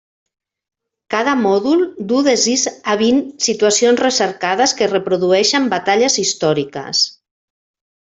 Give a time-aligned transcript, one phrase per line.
[1.15, 2.65] Cada mòdul du de sis
[2.95, 7.09] a vint situacions recercades que reprodueixen batalles històriques.